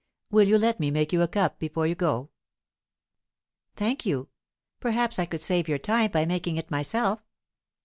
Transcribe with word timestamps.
Will 0.31 0.47
you 0.47 0.57
let 0.57 0.79
me 0.79 0.89
make 0.89 1.13
you 1.13 1.21
a 1.21 1.27
cup 1.27 1.59
before 1.59 1.85
you 1.85 1.93
go?" 1.93 2.31
"Thank 3.75 4.03
you. 4.03 4.29
Perhaps 4.79 5.19
I 5.19 5.27
could 5.27 5.41
save 5.41 5.67
your 5.67 5.77
time 5.77 6.09
by 6.09 6.25
making 6.25 6.57
it 6.57 6.71
myself." 6.71 7.23